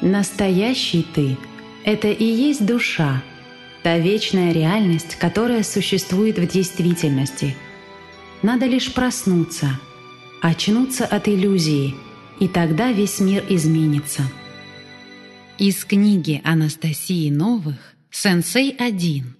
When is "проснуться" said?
8.92-9.80